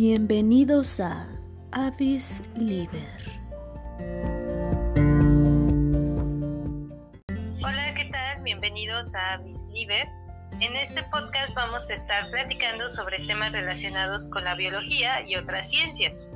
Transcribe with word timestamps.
Bienvenidos 0.00 1.00
a 1.00 1.26
Avis 1.72 2.40
Liber. 2.54 3.18
Hola, 7.64 7.94
¿qué 7.96 8.08
tal? 8.12 8.40
Bienvenidos 8.44 9.12
a 9.16 9.32
Avis 9.32 9.66
Liber. 9.72 10.06
En 10.60 10.76
este 10.76 11.02
podcast 11.10 11.52
vamos 11.56 11.90
a 11.90 11.94
estar 11.94 12.28
platicando 12.28 12.88
sobre 12.88 13.26
temas 13.26 13.52
relacionados 13.52 14.28
con 14.28 14.44
la 14.44 14.54
biología 14.54 15.26
y 15.26 15.34
otras 15.34 15.68
ciencias. 15.68 16.32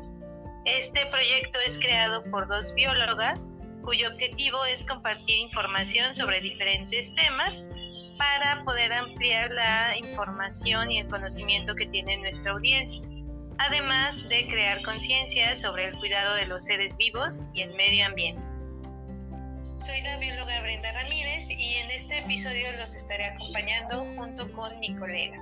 Este 0.65 1.07
proyecto 1.07 1.61
es 1.65 1.79
creado 1.79 2.25
por 2.33 2.49
dos 2.49 2.75
biólogas 2.75 3.49
cuyo 3.85 4.09
objetivo 4.09 4.65
es 4.65 4.85
compartir 4.85 5.39
información 5.39 6.13
sobre 6.15 6.41
diferentes 6.41 7.15
temas 7.15 7.63
para 8.19 8.65
poder 8.65 8.93
ampliar 8.93 9.53
la 9.53 9.97
información 9.99 10.91
y 10.91 10.99
el 10.99 11.07
conocimiento 11.07 11.77
que 11.77 11.87
tiene 11.87 12.17
nuestra 12.17 12.51
audiencia 12.51 13.01
además 13.63 14.29
de 14.29 14.49
crear 14.49 14.83
conciencia 14.83 15.55
sobre 15.55 15.87
el 15.87 15.99
cuidado 15.99 16.35
de 16.35 16.47
los 16.47 16.65
seres 16.65 16.97
vivos 16.97 17.41
y 17.53 17.61
el 17.61 17.75
medio 17.77 18.07
ambiente. 18.07 18.43
Soy 19.79 20.01
la 20.03 20.17
bióloga 20.19 20.61
Brenda 20.63 20.91
Ramírez 20.93 21.49
y 21.49 21.75
en 21.75 21.91
este 21.93 22.19
episodio 22.19 22.73
los 22.81 22.93
estaré 22.95 23.27
acompañando 23.27 24.05
junto 24.17 24.51
con 24.53 24.81
mi 24.81 24.97
colega. 24.97 25.41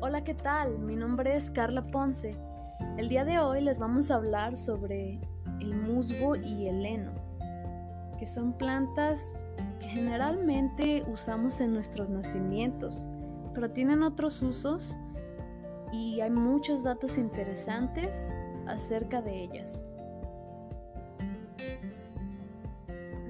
Hola, 0.00 0.22
¿qué 0.22 0.34
tal? 0.34 0.78
Mi 0.78 0.94
nombre 0.94 1.34
es 1.34 1.50
Carla 1.50 1.82
Ponce. 1.82 2.36
El 2.96 3.08
día 3.08 3.24
de 3.24 3.40
hoy 3.40 3.62
les 3.62 3.76
vamos 3.76 4.12
a 4.12 4.14
hablar 4.14 4.56
sobre 4.56 5.18
el 5.60 5.74
musgo 5.74 6.36
y 6.36 6.68
el 6.68 6.86
heno, 6.86 7.12
que 8.20 8.26
son 8.28 8.56
plantas 8.56 9.34
que 9.80 9.88
generalmente 9.88 11.02
usamos 11.08 11.60
en 11.60 11.74
nuestros 11.74 12.08
nacimientos, 12.08 13.10
pero 13.52 13.68
tienen 13.72 14.04
otros 14.04 14.42
usos 14.42 14.96
y 15.92 16.20
hay 16.20 16.30
muchos 16.30 16.82
datos 16.82 17.18
interesantes 17.18 18.34
acerca 18.66 19.22
de 19.22 19.44
ellas. 19.44 19.84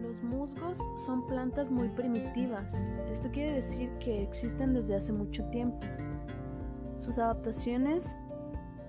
Los 0.01 0.23
musgos 0.23 0.79
son 1.05 1.27
plantas 1.27 1.71
muy 1.71 1.89
primitivas. 1.89 2.75
Esto 3.13 3.31
quiere 3.31 3.55
decir 3.55 3.91
que 3.99 4.23
existen 4.23 4.75
desde 4.75 4.97
hace 4.97 5.13
mucho 5.13 5.45
tiempo. 5.51 5.79
Sus 6.99 7.19
adaptaciones 7.19 8.23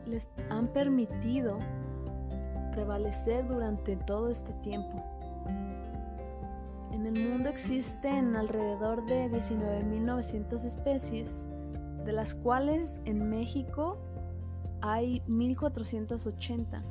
les 0.06 0.30
han 0.50 0.68
permitido 0.68 1.60
prevalecer 2.72 3.48
durante 3.48 3.96
todo 3.98 4.30
este 4.30 4.54
tiempo. 4.62 5.04
En 6.92 7.06
el 7.06 7.30
mundo 7.30 7.50
existen 7.50 8.36
alrededor 8.36 9.06
de 9.06 9.30
19.900 9.32 10.64
especies 10.64 11.47
de 12.08 12.14
las 12.14 12.34
cuales 12.36 13.00
en 13.04 13.30
México 13.30 13.98
hay 14.82 15.22
1480. 15.28 16.82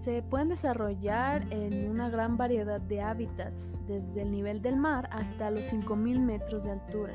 Se 0.00 0.22
pueden 0.22 0.48
desarrollar 0.48 1.52
en 1.52 1.90
una 1.90 2.08
gran 2.08 2.36
variedad 2.36 2.80
de 2.80 3.00
hábitats, 3.00 3.76
desde 3.88 4.22
el 4.22 4.30
nivel 4.30 4.62
del 4.62 4.76
mar 4.76 5.08
hasta 5.10 5.50
los 5.50 5.62
5000 5.62 6.20
metros 6.20 6.62
de 6.62 6.70
altura. 6.70 7.14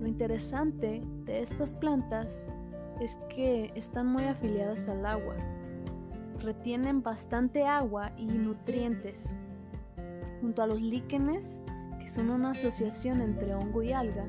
Lo 0.00 0.08
interesante 0.08 1.02
de 1.24 1.42
estas 1.42 1.72
plantas 1.72 2.48
es 3.00 3.16
que 3.28 3.70
están 3.76 4.08
muy 4.08 4.24
afiliadas 4.24 4.88
al 4.88 5.06
agua. 5.06 5.36
Retienen 6.40 7.00
bastante 7.00 7.64
agua 7.64 8.10
y 8.16 8.26
nutrientes. 8.26 9.36
Junto 10.40 10.62
a 10.62 10.66
los 10.66 10.82
líquenes, 10.82 11.62
que 12.00 12.08
son 12.08 12.30
una 12.30 12.50
asociación 12.50 13.20
entre 13.20 13.54
hongo 13.54 13.82
y 13.82 13.92
alga, 13.92 14.26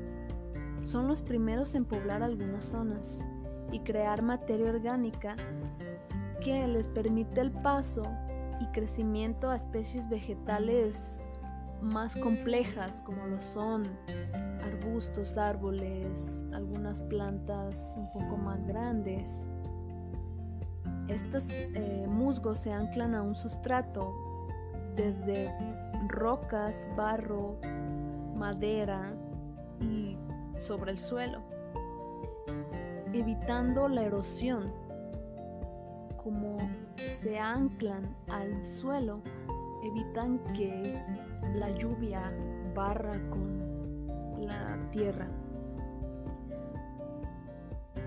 son 0.92 1.08
los 1.08 1.22
primeros 1.22 1.74
en 1.74 1.86
poblar 1.86 2.22
algunas 2.22 2.64
zonas 2.64 3.24
y 3.72 3.80
crear 3.80 4.20
materia 4.20 4.70
orgánica 4.70 5.34
que 6.44 6.66
les 6.66 6.86
permite 6.86 7.40
el 7.40 7.50
paso 7.50 8.02
y 8.60 8.66
crecimiento 8.72 9.48
a 9.48 9.56
especies 9.56 10.06
vegetales 10.10 11.18
más 11.80 12.14
complejas 12.14 13.00
como 13.00 13.26
lo 13.26 13.40
son 13.40 13.88
arbustos, 14.62 15.38
árboles, 15.38 16.46
algunas 16.52 17.00
plantas 17.00 17.94
un 17.96 18.12
poco 18.12 18.36
más 18.36 18.66
grandes. 18.66 19.48
Estos 21.08 21.46
eh, 21.48 22.06
musgos 22.06 22.58
se 22.58 22.70
anclan 22.70 23.14
a 23.14 23.22
un 23.22 23.34
sustrato 23.34 24.14
desde 24.94 25.50
rocas, 26.08 26.76
barro, 26.96 27.56
madera 28.36 29.10
y 29.80 30.18
sobre 30.62 30.92
el 30.92 30.98
suelo, 30.98 31.40
evitando 33.12 33.88
la 33.88 34.02
erosión. 34.02 34.72
Como 36.22 36.56
se 37.20 37.38
anclan 37.38 38.04
al 38.28 38.64
suelo, 38.64 39.20
evitan 39.82 40.38
que 40.54 41.02
la 41.54 41.70
lluvia 41.70 42.32
barra 42.74 43.20
con 43.28 44.06
la 44.38 44.78
tierra. 44.90 45.26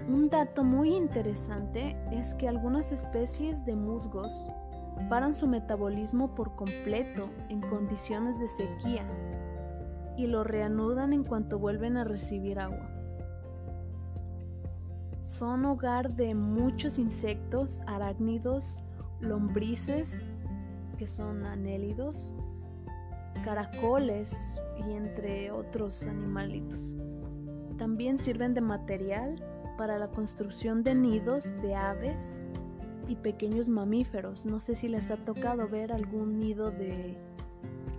Un 0.08 0.30
dato 0.30 0.64
muy 0.64 0.96
interesante 0.96 1.98
es 2.12 2.36
que 2.36 2.48
algunas 2.48 2.92
especies 2.92 3.66
de 3.66 3.76
musgos 3.76 4.32
paran 5.10 5.36
su 5.36 5.48
metabolismo 5.48 6.34
por 6.36 6.56
completo 6.56 7.30
en 7.50 7.60
condiciones 7.60 8.40
de 8.40 8.48
sequía 8.48 9.04
y 10.18 10.28
lo 10.28 10.44
reanudan 10.44 11.14
en 11.14 11.24
cuanto 11.24 11.59
vuelven 11.59 11.98
a 11.98 12.03
recibir 12.03 12.59
agua. 12.59 12.90
Son 15.22 15.66
hogar 15.66 16.16
de 16.16 16.34
muchos 16.34 16.98
insectos, 16.98 17.81
arácnidos, 17.88 18.80
lombrices, 19.20 20.31
que 20.98 21.08
son 21.08 21.46
anélidos, 21.46 22.34
caracoles 23.44 24.31
y 24.78 24.94
entre 24.94 25.52
otros 25.52 26.06
animalitos. 26.08 26.96
También 27.78 28.18
sirven 28.18 28.54
de 28.54 28.62
material 28.62 29.44
para 29.78 30.00
la 30.00 30.08
construcción 30.08 30.84
de 30.84 30.96
nidos 30.96 31.52
de 31.62 31.75
aves 31.75 32.42
y 33.08 33.16
pequeños 33.16 33.68
mamíferos. 33.68 34.46
No 34.46 34.59
sé 34.59 34.75
si 34.75 34.88
les 34.88 35.12
ha 35.12 35.18
tocado 35.18 35.68
ver 35.68 35.92
algún 35.92 36.40
nido 36.40 36.72
de, 36.72 37.18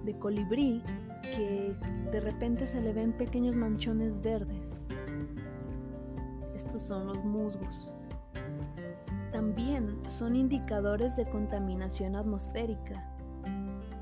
de 0.05 0.19
colibrí 0.19 0.83
que 1.23 1.77
de 2.17 2.21
repente 2.21 2.67
se 2.67 2.81
le 2.81 2.95
ven 2.95 3.13
pequeños 3.13 3.55
manchones 3.55 4.23
verdes. 4.23 4.87
Estos 6.55 6.81
son 6.81 7.09
los 7.09 7.23
musgos. 7.23 7.93
También 9.33 10.01
son 10.09 10.35
indicadores 10.35 11.15
de 11.17 11.29
contaminación 11.29 12.17
atmosférica. 12.17 13.05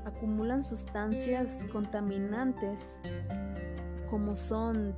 Acumulan 0.05 0.63
sustancias 0.63 1.65
contaminantes 1.73 3.01
como 4.09 4.33
son 4.33 4.95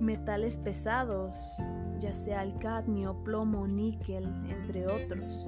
metales 0.00 0.56
pesados, 0.56 1.36
ya 2.00 2.12
sea 2.12 2.42
el 2.42 2.58
cadmio, 2.58 3.22
plomo, 3.22 3.68
níquel, 3.68 4.24
entre 4.48 4.84
otros. 4.84 5.46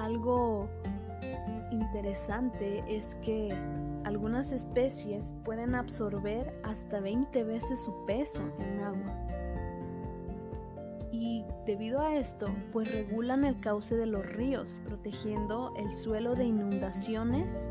Algo 0.00 0.68
interesante 1.70 2.82
es 2.88 3.14
que 3.16 3.56
algunas 4.04 4.52
especies 4.52 5.34
pueden 5.44 5.74
absorber 5.74 6.58
hasta 6.62 7.00
20 7.00 7.44
veces 7.44 7.80
su 7.84 7.92
peso 8.06 8.42
en 8.58 8.80
agua. 8.80 9.26
Y 11.10 11.44
debido 11.64 12.00
a 12.00 12.14
esto, 12.14 12.48
pues 12.72 12.92
regulan 12.92 13.44
el 13.44 13.58
cauce 13.60 13.96
de 13.96 14.06
los 14.06 14.24
ríos, 14.26 14.78
protegiendo 14.84 15.72
el 15.76 15.92
suelo 15.92 16.34
de 16.34 16.44
inundaciones 16.44 17.70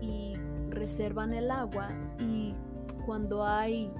y 0.00 0.34
reservan 0.68 1.32
el 1.32 1.50
agua 1.50 1.90
y 2.18 2.54
cuando 3.06 3.44
hay 3.44 3.92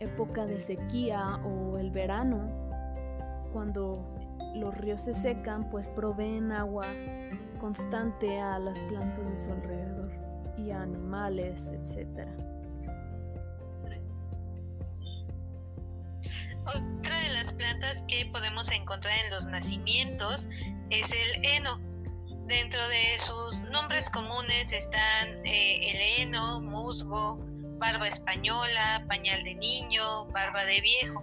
época 0.00 0.46
de 0.46 0.60
sequía 0.60 1.40
o 1.44 1.78
el 1.78 1.90
verano, 1.90 2.48
cuando 3.52 4.04
los 4.54 4.76
ríos 4.76 5.02
se 5.02 5.14
secan, 5.14 5.68
pues 5.70 5.88
proveen 5.88 6.52
agua 6.52 6.84
constante 7.58 8.40
a 8.40 8.58
las 8.58 8.78
plantas 8.80 9.30
de 9.30 9.36
su 9.36 9.52
alrededor 9.52 10.10
y 10.56 10.70
a 10.70 10.82
animales, 10.82 11.68
etc. 11.68 12.28
Otra 16.66 17.20
de 17.20 17.30
las 17.34 17.52
plantas 17.52 18.02
que 18.08 18.26
podemos 18.26 18.70
encontrar 18.70 19.14
en 19.24 19.30
los 19.30 19.46
nacimientos 19.46 20.48
es 20.90 21.12
el 21.12 21.46
heno. 21.46 21.80
Dentro 22.46 22.80
de 22.88 23.18
sus 23.18 23.62
nombres 23.70 24.10
comunes 24.10 24.72
están 24.72 25.46
eh, 25.46 25.90
el 25.90 26.22
heno, 26.22 26.60
musgo, 26.60 27.38
barba 27.78 28.06
española, 28.06 29.04
pañal 29.08 29.42
de 29.44 29.54
niño, 29.54 30.26
barba 30.26 30.64
de 30.64 30.80
viejo. 30.80 31.22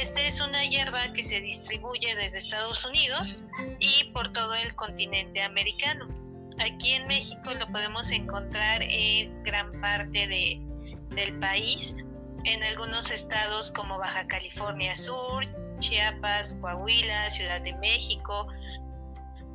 Esta 0.00 0.22
es 0.22 0.40
una 0.40 0.64
hierba 0.64 1.12
que 1.12 1.22
se 1.22 1.40
distribuye 1.40 2.16
desde 2.16 2.38
Estados 2.38 2.84
Unidos 2.84 3.36
y 3.78 4.04
por 4.12 4.32
todo 4.32 4.52
el 4.54 4.74
continente 4.74 5.40
americano. 5.40 6.08
Aquí 6.58 6.94
en 6.94 7.06
México 7.06 7.54
lo 7.54 7.70
podemos 7.70 8.10
encontrar 8.10 8.82
en 8.82 9.40
gran 9.44 9.80
parte 9.80 10.26
de, 10.26 10.60
del 11.10 11.38
país 11.38 11.94
en 12.42 12.64
algunos 12.64 13.12
estados 13.12 13.70
como 13.70 13.96
Baja 13.96 14.26
California 14.26 14.96
Sur, 14.96 15.46
Chiapas, 15.78 16.54
Coahuila, 16.60 17.30
Ciudad 17.30 17.60
de 17.60 17.74
México, 17.74 18.48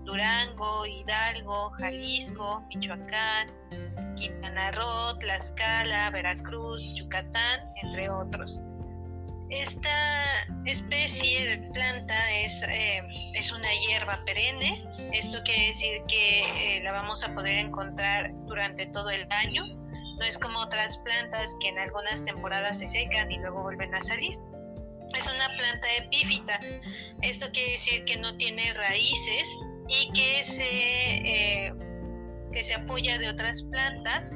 Durango, 0.05 0.85
Hidalgo, 0.85 1.69
Jalisco, 1.71 2.63
Michoacán, 2.69 3.51
Quintana 4.15 4.71
Roo, 4.71 5.17
Tlaxcala, 5.19 6.09
Veracruz, 6.11 6.81
Yucatán, 6.95 7.59
entre 7.83 8.09
otros. 8.09 8.61
Esta 9.49 10.45
especie 10.65 11.47
de 11.47 11.57
planta 11.73 12.31
es, 12.33 12.61
eh, 12.69 13.01
es 13.33 13.51
una 13.51 13.67
hierba 13.87 14.23
perenne. 14.25 14.85
Esto 15.11 15.41
quiere 15.43 15.67
decir 15.67 16.01
que 16.07 16.77
eh, 16.77 16.83
la 16.83 16.91
vamos 16.91 17.23
a 17.23 17.33
poder 17.33 17.57
encontrar 17.57 18.31
durante 18.45 18.85
todo 18.87 19.09
el 19.09 19.25
año. 19.31 19.63
No 19.65 20.25
es 20.25 20.37
como 20.37 20.59
otras 20.59 20.99
plantas 20.99 21.55
que 21.59 21.69
en 21.69 21.79
algunas 21.79 22.23
temporadas 22.23 22.77
se 22.77 22.87
secan 22.87 23.31
y 23.31 23.37
luego 23.37 23.63
vuelven 23.63 23.95
a 23.95 24.01
salir. 24.01 24.37
Es 25.17 25.27
una 25.27 25.47
planta 25.57 25.87
epífita. 25.97 26.59
Esto 27.23 27.49
quiere 27.51 27.71
decir 27.71 28.05
que 28.05 28.17
no 28.17 28.37
tiene 28.37 28.71
raíces 28.75 29.55
y 29.87 30.11
que 30.11 30.43
se, 30.43 30.63
eh, 30.63 31.73
que 32.51 32.63
se 32.63 32.75
apoya 32.75 33.17
de 33.17 33.29
otras 33.29 33.63
plantas 33.63 34.31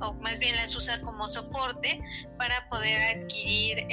o 0.00 0.14
más 0.14 0.38
bien 0.38 0.54
las 0.56 0.74
usa 0.76 1.00
como 1.00 1.26
soporte 1.26 2.00
para 2.36 2.68
poder 2.68 3.00
adquirir 3.16 3.86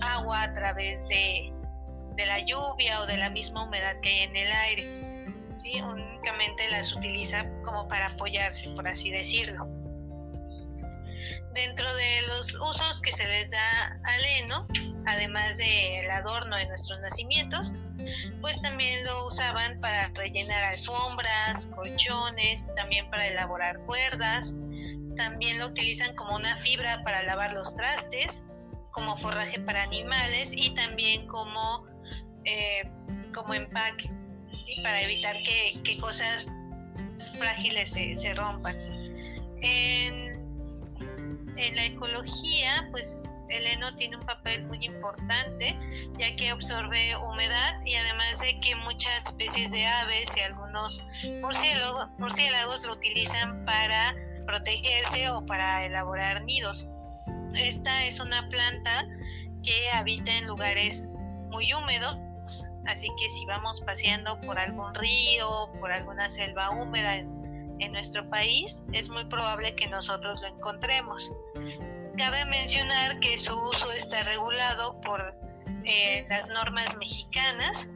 agua 0.00 0.42
a 0.42 0.52
través 0.52 1.08
de, 1.08 1.52
la 2.16 2.38
lluvia 2.40 3.00
o 3.00 3.06
de 3.06 3.16
la 3.16 3.30
misma 3.30 3.64
humedad 3.64 3.98
que 4.02 4.10
hay 4.10 4.20
en 4.20 4.36
el 4.36 4.52
aire. 4.52 5.26
Únicamente 5.82 6.68
las 6.70 6.94
utiliza 6.94 7.46
como 7.64 7.88
para 7.88 8.08
apoyarse, 8.08 8.68
por 8.70 8.86
así 8.86 9.10
decirlo. 9.10 9.66
Dentro 11.54 11.94
de 11.94 12.22
los 12.28 12.54
usos 12.56 13.00
que 13.00 13.10
se 13.10 13.26
les 13.26 13.50
da 13.50 14.00
al 14.04 14.24
heno, 14.24 14.66
además 15.06 15.56
del 15.58 16.10
adorno 16.10 16.56
de 16.56 16.66
nuestros 16.66 17.00
nacimientos, 17.00 17.72
pues 18.40 18.60
también 18.60 19.04
lo 19.04 19.26
usaban 19.26 19.78
para 19.80 20.08
rellenar 20.08 20.62
alfombras, 20.64 21.66
colchones, 21.74 22.70
también 22.76 23.08
para 23.10 23.26
elaborar 23.26 23.78
cuerdas, 23.86 24.54
también 25.16 25.58
lo 25.58 25.66
utilizan 25.66 26.14
como 26.16 26.36
una 26.36 26.54
fibra 26.56 27.02
para 27.02 27.22
lavar 27.22 27.54
los 27.54 27.74
trastes 27.74 28.44
como 28.90 29.16
forraje 29.16 29.60
para 29.60 29.82
animales 29.82 30.52
y 30.54 30.70
también 30.70 31.26
como, 31.26 31.86
eh, 32.44 32.88
como 33.34 33.54
empaque, 33.54 34.10
para 34.82 35.02
evitar 35.02 35.36
que, 35.42 35.98
cosas 36.00 36.50
frágiles 37.38 37.92
se, 37.92 38.34
rompan. 38.34 38.76
En, 39.62 40.40
la 41.74 41.84
ecología, 41.84 42.88
pues 42.90 43.24
el 43.50 43.66
heno 43.66 43.94
tiene 43.96 44.16
un 44.16 44.24
papel 44.24 44.64
muy 44.64 44.82
importante 44.82 45.74
ya 46.16 46.34
que 46.36 46.48
absorbe 46.48 47.14
humedad 47.16 47.78
y 47.84 47.96
además 47.96 48.40
de 48.40 48.58
que 48.60 48.74
muchas 48.76 49.24
especies 49.24 49.70
de 49.72 49.86
aves 49.86 50.34
y 50.38 50.40
algunos 50.40 51.02
murciélagos, 51.42 52.08
murciélagos 52.18 52.86
lo 52.86 52.94
utilizan 52.94 53.66
para 53.66 54.14
protegerse 54.46 55.28
o 55.28 55.44
para 55.44 55.84
elaborar 55.84 56.42
nidos. 56.44 56.86
Esta 57.54 58.04
es 58.04 58.20
una 58.20 58.48
planta 58.48 59.06
que 59.62 59.90
habita 59.90 60.32
en 60.36 60.46
lugares 60.46 61.08
muy 61.50 61.72
húmedos, 61.72 62.16
así 62.86 63.08
que 63.18 63.28
si 63.28 63.44
vamos 63.46 63.80
paseando 63.80 64.40
por 64.40 64.58
algún 64.58 64.94
río, 64.94 65.70
por 65.80 65.92
alguna 65.92 66.28
selva 66.28 66.70
húmeda 66.70 67.16
en, 67.16 67.40
nuestro 67.92 68.28
país, 68.28 68.82
es 68.92 69.08
muy 69.08 69.24
probable 69.24 69.74
que 69.74 69.88
nosotros 69.88 70.42
lo 70.42 70.48
encontremos. 70.48 71.32
Cabe 72.18 72.44
mencionar 72.44 73.18
que 73.20 73.38
su 73.38 73.58
uso 73.58 73.90
está 73.92 74.22
regulado 74.22 75.00
por 75.00 75.34
eh, 75.84 76.26
las 76.28 76.50
normas 76.50 76.96
mexicanas, 76.98 77.88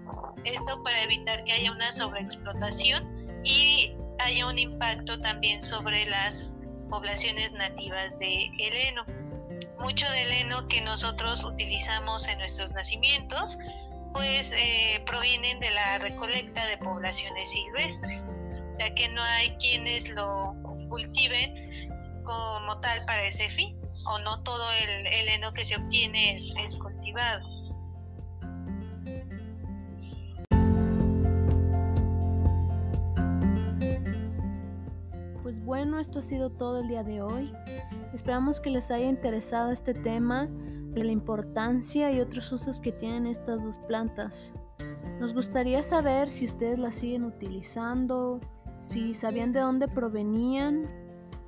esto 0.45 0.83
para 0.83 1.03
evitar 1.03 1.45
que 1.45 1.53
haya 1.53 1.71
una 1.71 1.93
sobreexplotación 1.93 3.43
y 3.45 3.95
haya 4.21 4.47
un 4.47 4.59
impacto 4.59 5.21
también 5.21 5.61
sobre 5.61 6.07
las 6.07 6.51
poblaciones 6.89 7.53
nativas 7.53 8.19
de 8.19 8.51
heno 8.59 9.05
mucho 9.85 10.11
del 10.13 10.33
heno 10.33 10.67
que 10.67 10.81
nosotros 10.81 11.45
utilizamos 11.45 12.27
en 12.27 12.39
nuestros 12.39 12.73
nacimientos, 12.73 13.59
pues 14.15 14.51
eh, 14.57 15.03
provienen 15.05 15.61
de 15.61 15.71
la 15.73 15.99
recolecta 15.99 16.65
de 16.65 16.79
poblaciones 16.79 17.51
silvestres. 17.51 18.27
O 18.71 18.75
sea 18.75 18.95
que 18.95 19.11
no 19.11 19.23
hay 19.23 19.51
quienes 19.57 20.09
lo 20.09 20.55
cultiven 20.89 21.91
como 22.25 22.81
tal 22.81 23.05
para 23.05 23.27
ese 23.27 23.51
fin, 23.51 23.77
o 24.07 24.19
no 24.21 24.43
todo 24.43 24.65
el, 24.73 25.29
heno 25.29 25.53
que 25.53 25.65
se 25.65 25.77
obtiene 25.77 26.35
es, 26.35 26.51
es 26.65 26.79
cultivado. 26.79 27.47
Pues 35.43 35.61
bueno, 35.61 36.01
esto 36.01 36.21
ha 36.21 36.23
sido 36.23 36.49
todo 36.49 36.81
el 36.81 36.89
día 36.89 37.03
de 37.05 37.21
hoy. 37.21 37.53
Esperamos 38.15 38.61
que 38.61 38.71
les 38.71 38.93
haya 38.93 39.09
interesado 39.09 39.73
este 39.73 39.93
tema 39.93 40.47
de 40.47 41.03
la 41.03 41.11
importancia 41.11 42.13
y 42.13 42.21
otros 42.21 42.53
usos 42.53 42.79
que 42.79 42.93
tienen 42.93 43.27
estas 43.27 43.65
dos 43.65 43.81
plantas. 43.81 44.53
Nos 45.19 45.35
gustaría 45.35 45.83
saber 45.83 46.31
si 46.31 46.45
ustedes 46.45 46.79
las 46.79 46.95
siguen 46.95 47.25
utilizando, 47.25 48.41
si 48.83 49.15
sabían 49.15 49.53
de 49.53 49.59
dónde 49.59 49.89
provenían 49.89 50.89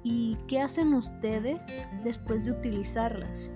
y 0.03 0.37
qué 0.49 0.61
hacen 0.61 0.93
ustedes 0.95 1.65
después 2.03 2.47
de 2.47 2.51
utilizarlas. 2.51 3.53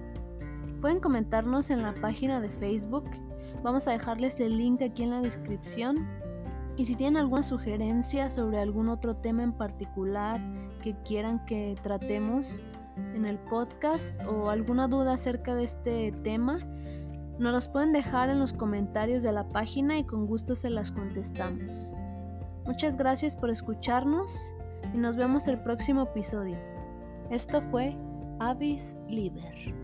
Pueden 0.81 1.01
comentarnos 1.01 1.71
en 1.71 1.83
la 1.83 1.95
página 1.95 2.41
de 2.41 2.49
Facebook. 2.49 3.11
Vamos 3.65 3.89
a 3.89 3.91
dejarles 3.91 4.39
el 4.39 4.57
link 4.57 4.83
aquí 4.83 5.03
en 5.03 5.11
la 5.11 5.21
descripción. 5.21 6.09
Y 6.77 6.87
si 6.87 6.95
tienen 6.95 7.17
alguna 7.17 7.43
sugerencia 7.43 8.31
sobre 8.31 8.61
algún 8.61 8.89
otro 8.89 9.17
tema 9.17 9.43
en 9.43 9.53
particular 9.53 10.41
que 10.81 10.95
quieran 11.03 11.45
que 11.45 11.77
tratemos, 11.83 12.65
en 13.15 13.25
el 13.25 13.39
podcast 13.39 14.15
o 14.25 14.51
alguna 14.51 14.89
duda 14.89 15.15
acerca 15.15 15.55
de 15.55 15.65
este 15.65 16.13
tema, 16.23 16.59
nos 17.39 17.53
las 17.53 17.69
pueden 17.69 17.93
dejar 17.93 18.29
en 18.29 18.39
los 18.39 18.53
comentarios 18.53 19.23
de 19.23 19.33
la 19.33 19.49
página 19.49 19.99
y 19.99 20.05
con 20.05 20.27
gusto 20.27 20.55
se 20.55 20.71
las 20.71 20.93
contestamos. 20.93 21.89
Muchas 22.67 22.97
gracias 22.97 23.35
por 23.35 23.51
escucharnos 23.51 24.55
y 24.95 24.99
nos 24.99 25.17
vemos 25.17 25.49
el 25.49 25.59
próximo 25.63 26.03
episodio. 26.03 26.59
Esto 27.31 27.63
fue 27.71 27.97
Avis 28.39 28.99
Liber. 29.09 29.75